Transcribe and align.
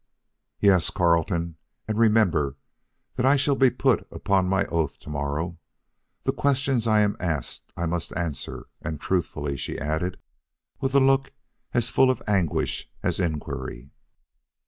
"Yes, 0.59 0.89
Carleton. 0.89 1.57
And 1.87 1.95
remember 1.95 2.57
that 3.17 3.25
I 3.27 3.35
shall 3.35 3.53
be 3.53 3.69
put 3.69 4.07
upon 4.11 4.47
my 4.49 4.65
oath 4.65 4.97
to 5.01 5.11
morrow. 5.11 5.59
The 6.23 6.31
questions 6.33 6.87
I 6.87 7.01
am 7.01 7.15
asked 7.19 7.71
I 7.77 7.85
must 7.85 8.17
answer 8.17 8.65
and 8.81 8.99
truthfully," 8.99 9.57
she 9.57 9.77
added, 9.77 10.17
with 10.79 10.95
a 10.95 10.99
look 10.99 11.33
as 11.75 11.91
full 11.91 12.09
of 12.09 12.23
anguish 12.25 12.89
as 13.03 13.19
inquiry. 13.19 13.91